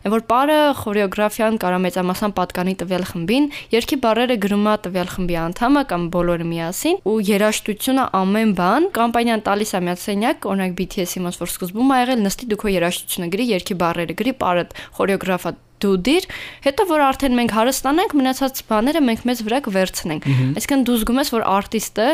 որ 0.09 0.23
պարը 0.29 0.57
խորեոգրաֆիան 0.79 1.59
կարա 1.61 1.79
մեծամասն 1.85 2.33
պատկանի 2.39 2.73
տվյալ 2.79 3.05
խմբին, 3.09 3.45
երկի 3.75 3.99
բառերը 4.05 4.37
գրում 4.45 4.65
է 4.65 4.75
տվյալ 4.89 5.11
խմբի 5.13 5.37
անդամը 5.43 5.83
կամ 5.93 6.07
բոլորը 6.15 6.47
միասին 6.49 6.99
ու 7.05 7.15
երաժշտությունը 7.29 8.05
ամեն 8.19 8.53
բան 8.57 8.89
կամպանիան 8.97 9.45
տալիս 9.45 9.69
է 9.69 9.83
միած 9.85 10.03
սենյակ, 10.09 10.49
օրինակ 10.49 10.75
BTS-ի 10.79 11.23
մաս 11.25 11.39
որ 11.39 11.53
սկզբում 11.53 11.93
ա 11.93 11.99
եղել, 11.99 12.23
նստի 12.25 12.49
դու 12.49 12.59
քո 12.59 12.73
երաժշտությունը 12.79 13.29
գրի, 13.29 13.45
երկի 13.53 13.77
բառերը 13.79 14.17
գրի, 14.19 14.33
պարը 14.43 14.67
խորեոգրաֆա 14.99 15.53
դու 15.83 15.95
դիր, 16.09 16.27
հետո 16.65 16.85
որ 16.89 17.03
արդեն 17.09 17.37
մենք 17.39 17.53
հարստանանք, 17.59 18.15
մնացած 18.19 18.61
բաները 18.69 19.01
մենք 19.09 19.25
մեզ 19.29 19.43
վրա 19.47 19.59
կվերցնենք։ 19.69 20.27
Այսինքն 20.59 20.83
դու 20.89 20.97
զգում 20.99 21.19
ես, 21.19 21.31
որ 21.35 21.43
արտիստը 21.49 22.07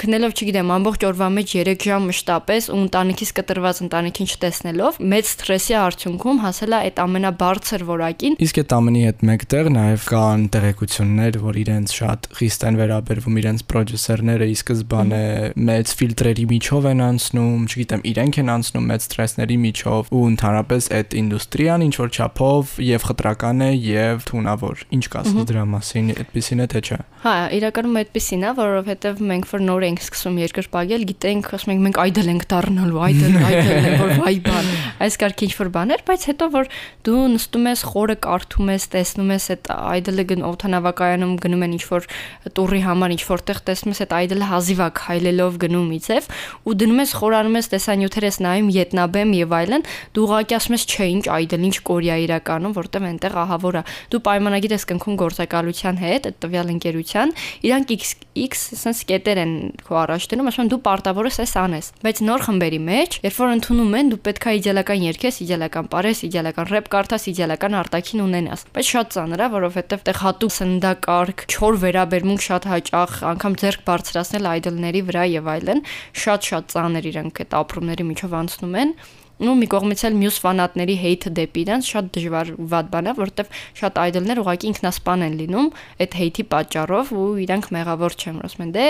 քնելով, 0.00 0.34
չգիտեմ, 0.40 0.72
ամբողջ 0.76 1.06
օրվա 1.10 1.28
մեջ 1.36 1.54
3 1.60 1.86
ժամ 1.90 2.08
մշտապես 2.10 2.68
ու 2.70 2.78
ընտանիքից 2.80 3.30
կտրված 3.40 3.80
ընտանիքին 3.84 4.30
չտեսնելով, 4.30 4.98
մեծ 5.10 5.30
սթրեսի 5.30 5.76
արդյունքում 5.80 6.40
հասել 6.44 6.70
է 6.70 6.78
այդ 6.80 7.00
ամենաբարձր 7.04 7.84
որակին։ 7.90 8.36
Իսկ 8.40 8.60
այդ 8.60 8.74
ամենի 8.80 9.02
հետ 9.10 9.24
մեկտեղ 9.30 9.70
նաև 9.76 10.06
կան 10.10 10.44
տեղեկություններ, 10.54 11.38
որ 11.44 11.60
իրենց 11.60 11.94
շատ 12.00 12.28
խիստ 12.40 12.66
են 12.70 12.78
վերաբերվում 12.80 13.38
իրենց 13.40 13.64
պրոդյուսերները 13.70 14.48
ի 14.50 14.56
սկզբանե 14.60 15.22
մեծ 15.70 15.94
ֆիլտրերի 16.00 16.46
միջով 16.50 16.88
են 16.90 17.02
անցնում, 17.10 17.66
չգիտեմ, 17.70 18.04
իրենք 18.10 18.40
են 18.40 18.52
անցնում 18.54 18.88
մեծ 18.90 19.06
սթրեսների 19.10 19.56
միջով 19.64 20.10
ու 20.10 20.24
ընդհանրապես 20.30 20.88
այդ 21.00 21.16
ինդուստրիան 21.20 21.84
ինչ 21.90 21.94
որ 22.00 22.10
չափով 22.20 22.74
եւ 22.90 23.06
խտրական 23.10 23.64
է 23.66 23.70
եւ 23.74 24.24
թունավոր։ 24.30 24.84
Ինչ 24.96 25.04
կասես 25.12 25.46
դրա 25.50 25.64
մասին, 25.74 26.10
այդպեսին 26.20 26.64
է 26.64 26.66
թե 26.70 26.80
չէ։ 26.80 26.98
Հա, 27.20 27.34
իրականում 27.58 27.96
այդպեսին 28.00 28.44
է, 28.46 28.50
որովհետեւ 28.56 29.18
մենք 29.30 29.48
որ 29.50 29.64
նոր 29.66 29.86
ենք 29.90 30.02
սկսում 30.06 30.36
երկրպագել, 30.40 31.02
գիտենք, 31.10 31.50
ասում 31.60 31.72
ենք 31.74 31.82
մենք 31.84 31.98
այդել 32.00 32.30
ենք 32.30 32.46
դառնալու, 32.50 33.00
այդել, 33.10 33.34
այդել 33.50 33.88
որ 34.00 34.14
վայ 34.20 34.36
բան։ 34.46 34.70
Այս 35.04 35.18
կարգ 35.20 35.44
ինչ 35.44 35.52
որ 35.60 35.70
բաներ, 35.76 36.04
բայց 36.08 36.24
հետո 36.30 36.48
որ 36.54 36.70
դու 37.10 37.20
նստում 37.34 37.68
ես 37.70 37.84
խորը 37.90 38.16
կարդում 38.24 38.70
ես, 38.70 38.86
տեսնում 38.94 39.32
ես 39.34 39.46
այդ 39.50 39.70
այդելը 39.90 40.24
գն 40.30 40.46
օթանավակայանում 40.50 41.34
գնում 41.44 41.64
են 41.66 41.76
ինչ 41.76 41.84
որ 41.90 42.08
տուրի 42.56 42.80
համար 42.86 43.14
ինչ 43.16 43.22
որտեղ 43.30 43.60
տեսնում 43.70 43.94
ես 43.94 44.02
այդ 44.04 44.14
այդելը 44.20 44.48
հազիվա 44.50 44.88
քայլելով 45.00 45.58
գնում 45.64 45.90
իցև 46.00 46.30
ու 46.70 46.74
դնում 46.80 47.00
ես 47.00 47.14
խորանում 47.20 47.58
ես 47.60 47.70
տեսանյութեր 47.74 48.26
ես 48.30 48.38
նայում 48.44 48.70
ետնաբեմ 48.76 49.34
եւ 49.40 49.54
այլն, 49.60 49.86
դու 50.16 50.24
ուղղակի 50.26 50.56
ասում 50.60 50.76
ես 50.76 50.84
չէ, 50.90 51.06
ինչ 51.10 51.24
այդել, 51.36 51.64
ինչ 51.70 51.76
կորիա 51.90 52.16
իրականում, 52.24 52.74
որտեղ 52.80 52.99
որտեղ 53.00 53.10
այնտեղ 53.10 53.36
ահավոր 53.40 53.76
է։ 53.80 53.82
Դու 54.10 54.20
պայմանագիր 54.26 54.72
ես 54.74 54.84
կնքում 54.90 55.16
գործակալության 55.20 55.98
հետ, 56.00 56.26
այդ 56.30 56.36
տվյալ 56.44 56.70
ընկերության, 56.74 57.32
իրանք 57.66 57.92
X 57.96 58.12
X 58.40 58.62
sense 58.80 59.04
կետեր 59.08 59.38
են 59.42 59.52
քո 59.84 59.96
առաջ 60.00 60.26
դնում, 60.30 60.48
ասում 60.50 60.70
դու 60.70 60.80
պարտավոր 60.86 61.28
ես 61.30 61.38
այս 61.44 61.54
անես։ 61.60 61.88
Բայց 62.04 62.20
նոր 62.24 62.44
խմբերի 62.46 62.80
մեջ, 62.86 63.16
երբ 63.26 63.38
որ 63.40 63.52
ընդունում 63.56 63.96
են, 64.00 64.10
դու 64.10 64.20
պետքա 64.30 64.54
իդեալական 64.60 65.04
երգես, 65.10 65.40
իդեալական 65.44 65.90
պարես, 65.90 66.22
իդեալական 66.30 66.70
рэփ 66.70 66.90
կարդաս, 66.94 67.26
իդեալական 67.30 67.76
արտաքին 67.80 68.24
ունենաս։ 68.24 68.64
Բայց 68.70 68.90
շատ 68.90 69.14
ծանր 69.16 69.40
է, 69.40 69.48
որովհետև 69.60 70.04
տեղ 70.08 70.20
հատուկ 70.24 70.54
սննդակարգ, 70.56 71.46
չոր 71.50 71.80
վերաբերմունք 71.84 72.46
շատ 72.46 72.68
հաճախ, 72.70 73.16
անգամ 73.34 73.58
ձեռք 73.60 73.84
բարձրացնել 73.90 74.50
այդլների 74.54 75.02
վրա 75.10 75.24
եւ 75.40 75.50
այլն, 75.50 75.82
շատ-շատ 76.24 76.70
ծանր 76.70 77.10
իրանք 77.10 77.42
այդ 77.44 77.58
ապրումների 77.60 78.06
միջով 78.10 78.38
անցնում 78.40 78.78
են 78.80 78.94
ու 79.40 79.56
մի 79.60 79.68
կողմից 79.72 80.02
էլ 80.08 80.16
մյուս 80.20 80.38
ֆանատների 80.44 80.96
հեյթը 81.00 81.32
դեպի 81.38 81.62
իրենց 81.64 81.90
շատ 81.90 82.10
դժվար 82.16 82.52
վատ 82.74 82.90
բան 82.92 83.10
է, 83.10 83.14
որովհետև 83.20 83.60
շատ 83.80 84.00
այդոլներ 84.04 84.40
ուղղակի 84.42 84.70
ինքնասպան 84.70 85.24
են 85.26 85.36
լինում 85.40 85.68
այդ 86.04 86.16
հեյթի 86.20 86.44
պատճառով 86.54 87.12
ու 87.20 87.28
իրանք 87.44 87.70
մեղավոր 87.76 88.16
չեն, 88.20 88.40
ասում 88.50 88.64
են 88.66 88.74
դե 88.76 88.86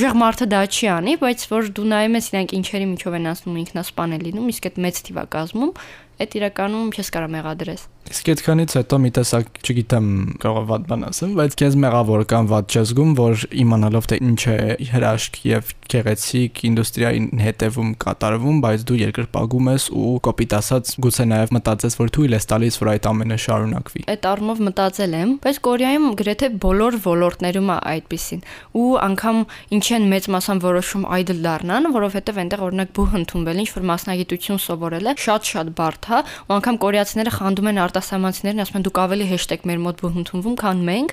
ուժեղ 0.00 0.20
մարդը 0.24 0.50
դա 0.50 0.60
չի 0.70 0.90
անի, 0.96 1.16
բայց 1.20 1.46
որ 1.50 1.72
դու 1.76 1.88
նայում 1.90 2.20
ես 2.20 2.30
իրանք 2.30 2.54
ինչերի 2.60 2.86
միջով 2.96 3.18
են 3.20 3.30
անցնում 3.30 3.60
ինքնասպան 3.60 4.16
են 4.16 4.24
լինում, 4.30 4.50
իսկ 4.54 4.70
այդ 4.70 4.80
մեծ 4.86 5.02
թիվա 5.10 5.24
կազմում 5.36 5.74
այդ 6.20 6.36
իրականում 6.40 6.92
չես 6.96 7.12
կարող 7.16 7.32
մեղադրես։ 7.36 7.84
Իսկ 8.10 8.28
այդքանից 8.32 8.72
հետո 8.74 8.98
մի 9.04 9.10
տեսակ, 9.14 9.50
չգիտեմ, 9.62 10.06
կարող 10.42 10.64
վատ 10.66 10.86
բան 10.90 11.04
ասեմ, 11.06 11.34
բայց 11.38 11.52
քեզ 11.60 11.76
մեղավոր 11.84 12.24
կամ 12.32 12.48
վատ 12.50 12.74
չես 12.74 12.88
զգում, 12.90 13.12
որ 13.20 13.44
իմանալով 13.62 14.08
թե 14.10 14.16
ինչ 14.26 14.40
է 14.50 14.56
հրաշք 14.90 15.38
եւ 15.46 15.70
գեղեցիկ 15.90 16.60
ինդուստրիայի 16.70 17.20
հետևում 17.44 17.92
կատարվում, 18.02 18.58
բայց 18.64 18.84
դու 18.90 18.98
երկրպագում 19.00 19.70
ես 19.70 19.86
ու 20.00 20.10
կոպիտ 20.26 20.56
ասած 20.58 20.92
գուցե 21.06 21.26
նաեւ 21.30 21.54
մտածես, 21.56 21.96
որ 22.00 22.12
թույլ 22.16 22.34
ես 22.34 22.48
տալիս, 22.50 22.78
որ 22.80 22.90
այդ 22.94 23.08
ամենը 23.10 23.38
շարունակվի։ 23.44 24.04
Այդ 24.10 24.28
առումով 24.30 24.62
մտածել 24.70 25.16
եմ, 25.20 25.32
բայց 25.46 25.60
Կորեայում 25.70 26.06
գրեթե 26.20 26.50
բոլոր 26.66 26.98
ոլորտներում 27.06 27.70
է 27.70 27.78
այդպեսին։ 27.90 28.44
Ու 28.80 28.90
անգամ 29.06 29.40
ինչ 29.78 29.86
են 30.00 30.06
մեծ 30.10 30.28
մասամբ 30.34 30.66
որոշում 30.70 31.04
այդլ 31.20 31.42
դառնան, 31.46 31.90
որովհետեւ 31.94 32.40
այնտեղ 32.40 32.64
օրինակ 32.70 32.94
բուհ 33.00 33.16
ընդունվել, 33.20 33.60
ինչ 33.60 33.70
որ 33.74 33.86
մասնագիտություն 33.90 34.62
սովորել 34.66 35.10
է, 35.10 35.14
շատ-շատ 35.26 35.72
բարդ 35.80 36.10
է, 36.10 36.20
ու 36.50 36.54
անգամ 36.60 36.80
կորեացիները 36.80 37.34
խանդում 37.40 37.70
են 37.70 37.80
արտասահմանցիներին, 38.00 38.62
ասում 38.64 38.78
են 38.80 38.84
դուք 38.86 38.98
ավելի 39.00 39.26
հեշտեք 39.30 39.64
մեր 39.68 39.80
մոտ 39.84 40.00
բուհ 40.00 40.16
ընդունվում, 40.20 40.54
քան 40.60 40.80
մենք։ 40.88 41.12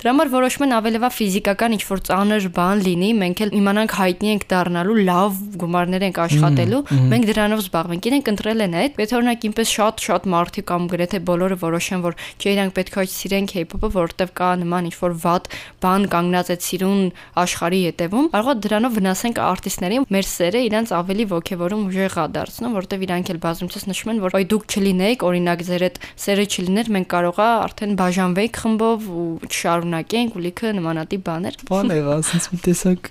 Դրա 0.00 0.12
համար 0.12 0.30
որոշում 0.36 0.64
են 0.66 0.74
ավելևա 0.76 1.10
ֆիզիկական 1.16 1.76
ինչ 1.76 1.82
որ 1.86 2.02
ծանր 2.06 2.48
բան 2.56 2.82
լինի, 2.86 3.10
մենք 3.16 3.42
էլ 3.46 3.52
իմանանք 3.56 3.94
հայտնի 3.96 4.30
ենք 4.36 4.44
դառնալու, 4.52 4.96
լավ 5.06 5.40
գումարներ 5.56 6.06
ենք 6.06 6.20
աշխատելու, 6.26 6.82
մենք 7.16 7.26
դրանով 7.30 7.62
զբաղվենք։ 7.66 8.06
Իրենք 8.06 8.30
ընտրել 8.36 8.64
են 8.66 8.76
այդ, 8.76 9.00
եթե 9.06 9.16
օրինակ 9.16 9.46
ինպես 9.46 9.72
շատ-շատ 9.76 10.28
մարդիկ 10.36 10.66
կամ 10.66 10.88
գրեթե 10.92 11.20
բոլորը 11.26 11.56
որոշեն, 11.66 12.00
որ 12.06 12.18
չէ 12.36 12.50
իրանք 12.56 12.76
պետք 12.76 12.96
է 12.96 13.06
սիրեն 13.16 13.46
K-pop-ը, 13.50 13.90
որովհետև 13.96 14.32
կա 14.36 14.50
նման 14.60 14.88
ինչ 14.90 14.96
որ 15.00 15.16
վատ 15.26 15.50
բան 15.86 16.06
կանգնած 16.12 16.50
է 16.52 16.56
սիրուն 16.66 17.02
աշխարհի 17.46 17.80
յետևում, 17.86 18.28
կարող 18.36 18.56
է 18.56 18.60
դրանով 18.66 18.96
վնասենք 18.96 19.40
արտիստներին, 19.46 20.06
մեր 20.16 20.26
սերը 20.26 20.62
իրանց 20.66 20.92
ավելի 20.96 21.26
ոգևորում 21.32 21.84
ուժեղ 21.86 22.16
է 22.16 22.26
դարձնում, 22.36 22.76
որովհետև 22.76 23.06
իրանք 23.06 23.32
էլ 23.36 23.40
բազմիցս 23.46 23.86
նշում 23.86 24.12
են, 24.16 24.22
որ 24.26 24.36
այ 24.36 24.44
դուք 24.52 24.64
չլինեիք, 24.76 25.26
օրինակ 25.26 25.64
ձեր 25.66 25.86
այդ 25.86 25.98
սերը 26.16 26.46
չլիներ, 26.48 26.88
մենք 26.96 27.08
կարողա 27.12 27.48
արդեն 27.66 27.92
բաժանվեինք 28.00 28.60
խմբով 28.62 29.08
ու 29.20 29.26
չշարունակենք 29.50 30.36
ու 30.36 30.42
լիքը 30.46 30.72
նմանատիպ 30.78 31.24
բաներ։ 31.26 31.58
Բան 31.68 31.92
եղա, 31.96 32.16
ասես 32.22 32.48
մի 32.52 32.60
տեսակ 32.66 33.10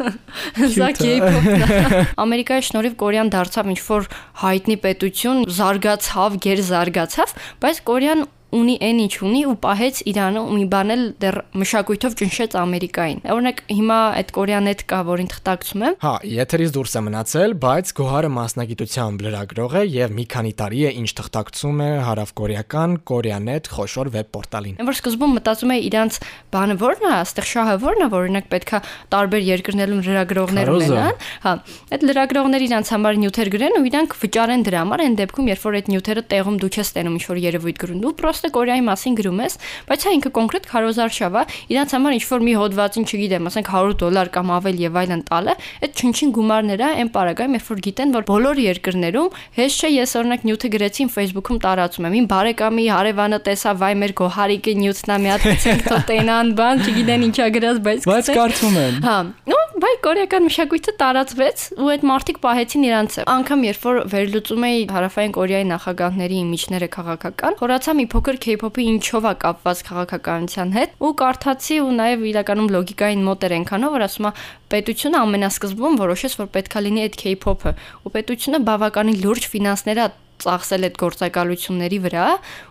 Սա 0.74 0.90
K-pop-ն 0.96 1.64
Ամերիկայի 2.24 2.66
շնորհիվ 2.70 2.98
Կորեան 3.02 3.32
դարձավ 3.34 3.70
ինչ 3.74 3.80
որ 3.86 4.06
հայտնի 4.44 4.76
պետություն, 4.84 5.40
զարգացավ, 5.60 6.36
գեր 6.46 6.62
զարգացավ, 6.70 7.34
բայց 7.64 7.82
Կորեան 7.90 8.24
ունի 8.56 8.76
այն 8.82 9.00
ինչ 9.04 9.14
ունի 9.26 9.40
ու 9.50 9.54
պահեց 9.62 10.00
Իրանը 10.10 10.40
ու 10.42 10.54
մի 10.58 10.64
բան 10.72 10.92
էլ 10.94 11.02
դեռ 11.22 11.36
մշակույթով 11.60 12.16
ճնշեց 12.20 12.56
Ամերիկային։ 12.60 13.20
Օրինակ 13.30 13.62
հիմա 13.70 13.98
այդ 14.20 14.32
Կորեան 14.36 14.70
հետ 14.70 14.82
կա, 14.90 14.98
որին 15.10 15.30
թղթակցում 15.30 15.84
եմ։ 15.86 15.96
Հա, 16.02 16.14
եթերից 16.30 16.72
դուրս 16.74 16.94
է 16.98 17.02
մնացել, 17.06 17.54
բայց 17.62 17.92
Գոհարը 18.00 18.30
մասնագիտությամբ 18.40 19.24
լրագրող 19.26 19.76
է 19.80 19.84
եւ 19.90 20.14
մի 20.18 20.24
քանի 20.34 20.52
տարի 20.60 20.80
է 20.80 20.92
ինչ 21.00 21.10
թղթակցում 21.20 21.80
է 21.80 21.90
հարավկորեական 22.10 22.96
Koreanet 23.10 23.70
խոշոր 23.70 24.10
վեբ 24.16 24.30
պորտալին։ 24.34 24.80
Որ 24.90 24.98
սկզբում 24.98 25.34
մտածում 25.40 25.74
էի 25.74 25.84
իրանց 25.90 26.20
բանը 26.50 26.76
ո՞րն 26.80 27.06
է, 27.06 27.12
այստեղ 27.20 27.48
շահը 27.50 27.76
ո՞րն 27.80 28.00
է, 28.00 28.08
որ 28.10 28.26
օրինակ 28.30 28.50
պետքա 28.50 28.80
տարբեր 29.14 29.42
երկրներում 29.50 30.02
լրագրողներ 30.10 30.70
ունենան։ 30.74 31.20
Հա, 31.44 31.52
այդ 31.94 32.06
լրագրողները 32.10 32.66
իրանց 32.70 32.92
համար 32.94 33.20
նյութեր 33.20 33.50
գրեն 33.54 33.78
ու 33.80 33.84
իրանք 33.90 34.16
վճարեն 34.20 34.64
դրա 34.66 34.80
համար, 34.80 35.04
այն 35.06 35.16
դեպքում 35.20 35.50
երբ 35.50 35.64
որ 35.66 35.78
այդ 35.80 35.90
նյութերը 35.90 36.24
տեղում 36.30 36.56
դու 36.60 36.70
չես 36.70 36.92
տենում 36.96 37.16
ինչ 37.20 37.24
որ 37.30 37.40
երևույթ 37.44 37.80
գրում, 37.80 38.00
դու 38.00 38.14
պրոստը 38.40 38.50
Կորեայի 38.54 38.82
մասին 38.86 39.16
գրում 39.18 39.40
ես, 39.44 39.56
բայց 39.90 40.04
հա 40.06 40.12
ինքը 40.16 40.30
կոնկրետ 40.36 40.66
քարոզարշավ 40.70 41.34
է, 41.36 41.42
իրանց 41.74 41.92
համար 41.96 42.14
ինչ 42.16 42.24
որ 42.30 42.44
մի 42.46 42.54
հոդվածին, 42.60 43.04
չգիտեմ, 43.10 43.48
ասենք 43.50 43.70
100 43.70 43.96
դոլար 44.00 44.30
կամ 44.36 44.52
ավել 44.56 44.80
եւ 44.80 44.98
այլն 45.00 45.22
տալը, 45.28 45.54
այդ 45.84 46.00
չնչին 46.00 46.32
գումարներ 46.40 46.80
է 46.80 46.88
այն 47.00 47.10
պարագայում, 47.20 47.56
երբ 47.60 47.68
որ 47.70 47.82
գիտեն, 47.84 48.14
որ 48.16 48.26
բոլոր 48.30 48.62
երկրներում 48.64 49.28
հեշտ 49.60 49.84
չէ 49.84 49.90
ես 50.00 50.16
օրինակ 50.20 50.46
նյութը 50.48 50.70
գրեցին 50.80 51.12
Facebook-ում 51.20 51.60
տարածում 51.60 52.08
եմ։ 52.08 52.16
Իմ 52.20 52.28
բարեկամի 52.30 52.84
հարևանը 52.96 53.40
տեսա 53.50 53.74
վայ 53.80 53.92
մեր 54.00 54.14
գոհարիկը 54.20 54.76
նյութնա 54.80 55.20
մի 55.20 55.32
հատ 55.34 55.48
ցենք 55.60 55.84
թոտենան 55.90 56.54
բան, 56.60 56.84
չգիտեն 56.86 57.26
ինչա 57.30 57.48
գրած, 57.60 57.82
բայց 57.90 58.08
բայց 58.10 58.30
կարծում 58.40 58.80
են։ 58.80 59.00
Հա, 59.04 59.18
ու 59.50 59.60
բայ 59.80 59.90
կորեական 60.04 60.44
մշակույթը 60.44 60.92
տարածվեց 61.00 61.62
ու 61.80 61.88
այդ 61.94 62.02
մարդիկ 62.10 62.38
պահեցին 62.42 62.82
իրանց։ 62.84 63.14
Անկամ 63.32 63.62
երբ 63.64 63.84
որ 63.86 64.00
վերլուծում 64.12 64.66
էի 64.68 64.82
հարավային 64.90 65.34
Կորեայի 65.36 65.66
նախագահների 65.70 66.36
իմիջները 66.40 66.88
քաղաքական, 66.96 67.56
խորացա 67.60 67.94
մի 68.00 68.06
փոքր 68.12 68.29
K-pop-ը 68.44 68.84
ինչով 68.90 69.26
է 69.26 69.34
կապված 69.42 69.82
քաղաքականության 69.90 70.72
հետ 70.76 70.96
ու 71.00 71.12
կարդացի 71.20 71.76
ու 71.82 71.92
նաև 71.98 72.24
իրականում 72.30 72.72
լոգիկային 72.76 73.26
մոտ 73.26 73.46
էր 73.50 73.54
այնքանով, 73.58 73.94
որ 73.96 74.06
ասում 74.06 74.28
է 74.30 74.32
պետությունը 74.70 75.20
ամենասկզբում 75.20 76.00
որոշեց, 76.00 76.38
որ 76.40 76.50
պետքա 76.54 76.84
լինի 76.86 77.06
այդ 77.06 77.20
K-pop-ը 77.20 77.76
ու 78.06 78.14
պետությունը 78.14 78.62
բավականին 78.70 79.22
լուրջ 79.24 79.48
ֆինանսներ 79.50 80.00
է 80.00 80.06
ծախսել 80.44 80.86
այդ 80.88 80.96
գործակալությունների 81.02 81.98
վրա 82.06 82.26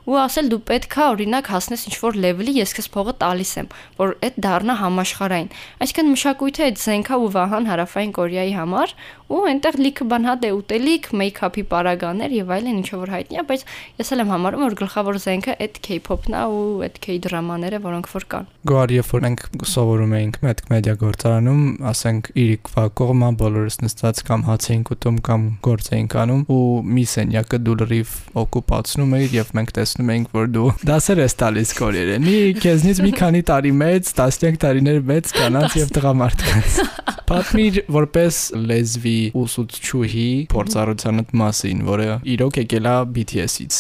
ու 0.10 0.18
ասել 0.24 0.50
դու 0.54 0.62
պետքա 0.70 1.08
օրինակ 1.14 1.50
հասնես 1.54 1.86
ինչ-որ 1.90 2.20
level-ի, 2.26 2.54
ես 2.60 2.76
քեզ 2.80 2.88
փողը 2.96 3.14
տալիս 3.22 3.52
եմ, 3.60 3.70
որ 4.00 4.14
այդ 4.26 4.40
դառնա 4.46 4.76
համաշխարային։ 4.80 5.50
Այսինքն 5.86 6.12
մշակույթը 6.16 6.68
այդ 6.70 6.82
զենքա 6.84 7.20
ու 7.20 7.32
վահան 7.36 7.70
հարավային 7.70 8.14
Կորեայի 8.20 8.54
համար 8.60 8.96
ու 9.30 9.40
այնտեղ 9.46 9.76
լիքը 9.78 10.06
բան 10.10 10.24
հա 10.26 10.34
դե 10.42 10.50
ուտելիք, 10.58 11.08
մեյքափի 11.20 11.64
պարագաներ 11.70 12.32
եւ 12.34 12.54
այլն 12.56 12.80
ինչ 12.80 12.88
որ 12.98 13.12
հայտնի 13.14 13.38
է, 13.38 13.44
բայց 13.50 13.66
ես 14.00 14.10
էլ 14.16 14.24
եմ 14.24 14.32
համարում 14.34 14.64
որ 14.66 14.76
գլխավոր 14.80 15.20
զենքը 15.22 15.56
այդ 15.66 15.78
K-pop-ն 15.86 16.38
է 16.40 16.42
ու 16.50 16.64
այդ 16.88 16.98
K-դրամաները, 17.06 17.82
որոնք 17.86 18.10
որ 18.10 18.26
կան։ 18.34 18.50
Գոհար, 18.70 18.94
երբ 18.98 19.12
որ 19.14 19.24
մենք 19.28 19.44
սովորում 19.70 20.16
էինք 20.18 20.40
մեծ 20.50 20.64
մեդիա 20.74 20.96
գործարանում, 21.04 21.62
ասենք 21.94 22.32
իրիկվա 22.42 22.86
կողմա 23.00 23.30
բոլորս 23.44 23.80
նստած 23.86 24.24
կամ 24.30 24.46
հաց 24.50 24.68
էինք 24.74 24.92
ուտում 24.98 25.22
կամ 25.30 25.46
գործ 25.70 25.92
էինք 26.00 26.18
անում 26.26 26.44
ու 26.50 26.66
մի 26.90 27.06
սենյակը 27.14 27.59
դու 27.66 27.76
լրիվ 27.84 28.16
օկուպացնում 28.44 29.16
էիր 29.20 29.36
եւ 29.40 29.54
մենք 29.60 29.74
տեսնում 29.80 30.12
էինք 30.16 30.34
որ 30.40 30.50
դու 30.56 30.70
դասեր 30.90 31.24
ես 31.26 31.38
տալիս 31.44 31.76
կորերենի, 31.80 32.38
քեզնից 32.64 33.04
մի 33.06 33.14
քանի 33.20 33.44
տարի 33.50 33.74
մեծ, 33.84 34.12
տասնյակ 34.20 34.60
տարիներ 34.66 35.06
մեծ 35.14 35.34
կանանց 35.40 35.80
եւ 35.80 35.96
տղամարդկանց։ 36.00 36.80
Պատմիր 37.30 37.76
որպես 37.94 38.38
լեզվի 38.58 39.18
ուսուցչուհի 39.38 40.30
փորձառությանդ 40.50 41.34
մասին, 41.38 41.84
որը 41.86 42.08
իրոք 42.34 42.56
եկել 42.64 42.88
է 42.90 42.94
BTS-ից։ 43.18 43.78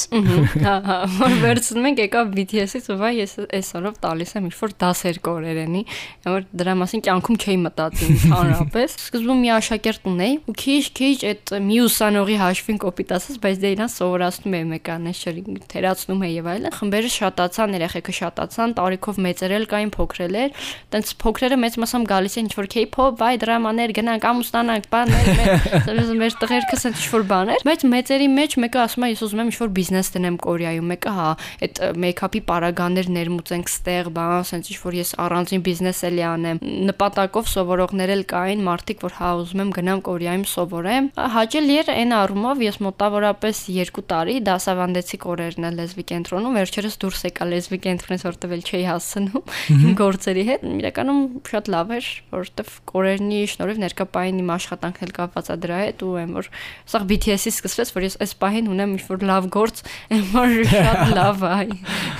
Հա, 0.61 0.75
հա, 0.85 0.97
վերցնում 1.43 1.87
ենք 1.89 2.01
եկավ 2.03 2.29
BTS-ից 2.35 2.89
ու 2.93 2.97
վայ 2.99 3.11
ես 3.17 3.33
այսօրով 3.57 3.97
տալիս 4.05 4.35
եմ 4.37 4.49
ինչ-որ 4.51 4.75
դասեր 4.85 5.19
կորերենի, 5.25 5.81
որ 6.29 6.45
դրա 6.61 6.75
մասին 6.83 7.03
կյանքում 7.09 7.39
չէի 7.41 7.57
մտածի 7.65 8.09
ընդհանրապես։ 8.13 8.95
Սկզբում 9.09 9.41
մի 9.41 9.51
աշակերտ 9.57 10.07
ունեի 10.13 10.37
ու 10.45 10.55
քիչ-քիչ 10.61 11.17
այդ 11.29 11.53
մի 11.69 11.81
ուսանողի 11.89 12.37
հաշվին 12.43 12.79
կոպիտ 12.85 13.13
ասած, 13.17 13.41
բայց 13.49 13.59
դե 13.65 13.68
իրան 13.73 13.91
սովորացնում 13.93 14.55
էի 14.59 14.65
մեկանեշերի, 14.69 15.43
թերացնում 15.73 16.23
էի 16.29 16.33
եւ 16.39 16.49
այլն։ 16.53 16.75
Խմբերը 16.79 17.11
շատացան, 17.15 17.75
երեխեքը 17.79 18.15
շատացան, 18.19 18.75
տարիքով 18.79 19.19
մեծերել 19.25 19.67
կային, 19.69 19.91
փոքրել 19.95 20.37
էր։ 20.39 20.67
Տենց 20.89 21.13
փոքրերը 21.23 21.57
մեծ 21.59 21.79
մասամբ 21.83 22.09
գալիս 22.09 22.37
են 22.39 22.49
ինչ-որ 22.49 22.69
K-pop, 22.73 23.19
վայ 23.19 23.33
դրամաներ 23.43 23.93
գնանք, 23.99 24.27
ամուսնանանք, 24.29 24.89
բաներ, 24.93 25.29
մեր 25.39 26.13
մեր 26.23 26.37
տղերքս 26.39 26.85
են 26.89 26.97
ինչ-որ 26.99 27.25
բաներ, 27.29 27.63
բայց 27.69 27.85
մեծերի 27.93 28.27
մեջ 28.33 28.55
մեկը 28.63 28.79
ասում 28.83 29.05
է 29.05 29.09
ես 29.09 29.23
ուզում 29.25 29.41
եմ 29.43 29.49
ինչ-որ 29.49 29.71
բիզնես 29.79 30.11
տնեմ 30.15 30.37
Կորեայում, 30.43 30.89
մեկը 30.89 31.13
հա, 31.19 31.29
այդ 31.65 31.81
մեյքափի 32.03 32.41
պարագաներ 32.49 33.09
ներմուծենք 33.19 33.69
ստեղ, 33.69 34.09
բան, 34.15 34.33
ասենց 34.39 34.69
ինչ-որ 34.73 34.97
ես 34.99 35.11
առանձին 35.25 35.63
բիզնես 35.69 36.01
էլի 36.09 36.23
անեմ։ 36.29 36.61
Նպատակով 36.89 37.49
սովորողներ 37.53 38.13
էլ 38.15 38.23
կային, 38.29 38.63
մարդիկ, 38.69 39.03
որ 39.05 39.15
հա 39.19 39.31
ուզում 39.39 39.63
եմ 39.63 39.73
գնամ 39.79 40.03
Կորեայում 40.09 40.45
սովորեմ։ 40.49 41.09
Հաճելի 41.35 41.75
էր 41.79 41.91
այն 41.95 42.15
առումով 42.19 42.63
ես 42.65 42.79
մոտավորապես 42.85 43.58
2 43.67 44.03
տարի 44.09 44.35
դասավանդեցի 44.47 45.17
կորերն 45.23 45.67
լեզվի 45.79 46.05
կենտրոնում, 46.09 46.57
վերջերս 46.59 46.95
դուրս 47.03 47.23
եկա 47.29 47.47
լեզվի 47.49 47.79
կենտրոնից, 47.85 48.23
որտեղ 48.29 48.53
էլ 48.55 48.63
չէի 48.69 48.85
հասնում 48.89 49.53
իմ 49.75 49.95
գործերի 49.99 50.43
հետ։ 50.49 50.65
Իրականում 50.79 51.19
շատ 51.49 51.69
լավ 51.73 51.93
էր, 51.99 52.09
որովհետև 52.33 52.73
կորերնի 52.89 53.41
շնորհիվ 53.53 53.81
ներկապային 53.83 54.39
իմ 54.39 54.51
աշխատանքն 54.55 55.07
էլ 55.09 55.13
կապված 55.19 55.49
է 55.49 55.57
դրա 55.65 55.79
հետ 55.79 56.03
ու 56.05 56.13
այն 56.19 56.33
որ 56.39 56.49
սա 56.89 57.01
BTS-ից 57.09 57.59
սկսվեց, 57.59 57.93
որ 57.95 58.05
ես 58.07 58.17
այս 58.23 58.33
պահին 58.43 58.69
ունեմ 58.73 58.95
ինչ-որ 58.99 59.25
լավ 59.29 59.49
գործ, 59.53 59.83
այն 60.09 60.23
որ 60.33 60.55
շատ 60.69 61.01
լավ 61.19 61.45
է։ 61.49 61.59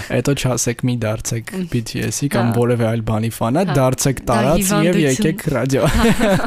Հետո 0.10 0.36
չասեք 0.40 0.84
մի 0.90 0.96
դարձեք 1.06 1.54
BTS-ի 1.74 2.30
կամ 2.34 2.52
որևէ 2.58 2.88
այլ 2.90 3.04
բանի 3.10 3.32
ֆանա, 3.36 3.66
դարձեք 3.80 4.24
տարած 4.30 4.74
եւ 4.90 5.00
եկեք 5.06 5.46
ռադիո։ 5.56 5.90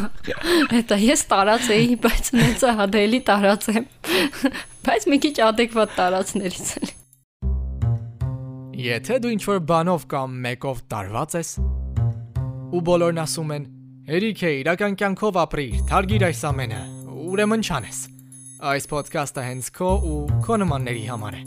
Հետո 0.76 0.98
ես 1.02 1.24
տարած 1.32 1.70
էի, 1.76 1.96
բայց 2.02 2.32
նեցա 2.38 2.76
հադելի 2.82 3.22
տարած 3.28 3.68
եմ։ 3.72 3.88
Բայց 4.82 5.04
մի 5.06 5.18
քիչ 5.22 5.36
adekvat 5.46 5.92
տարածներից 5.98 6.72
էլ։ 6.80 6.88
Եթե 8.82 9.20
դու 9.22 9.36
ինչ-որ 9.36 9.60
բանով 9.68 10.08
կամ 10.10 10.34
մեկով 10.46 10.82
տարված 10.90 11.38
ես, 11.38 11.52
ու 12.72 12.82
բոլորն 12.88 13.22
ասում 13.22 13.54
են 13.58 13.68
Հերիք 14.02 14.40
է, 14.42 14.50
իրական 14.64 14.96
կյանքով 14.98 15.36
ապրիր, 15.38 15.74
թարգիր 15.86 16.24
այս 16.26 16.40
ամենը, 16.48 16.80
ուրեմն 17.30 17.62
չանես։ 17.62 18.00
Այս 18.72 18.88
ոդքասթը 18.90 19.44
հենց 19.46 19.68
քո 19.78 19.90
ու 20.10 20.16
քո 20.42 20.58
նմանների 20.64 21.04
համար 21.12 21.38
է։ 21.38 21.44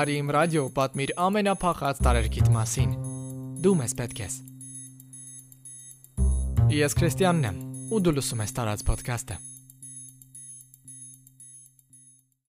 Արի 0.00 0.18
իմ 0.24 0.34
ռադիո 0.34 0.66
պատմիր 0.74 1.14
ամենափախած 1.28 2.02
տարերքիդ 2.08 2.52
մասին։ 2.58 2.98
Դու 3.62 3.78
մեզ 3.78 3.98
պետք 4.02 4.26
ես։ 4.26 4.42
Ես 6.82 6.98
Քրիստիանն 6.98 7.50
եմ, 7.54 7.64
ու 7.94 8.02
դու 8.02 8.18
լսում 8.18 8.42
ես 8.48 8.58
տարած 8.58 8.88
ոդքասթը։ 8.90 9.42